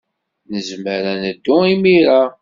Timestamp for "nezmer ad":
0.51-1.17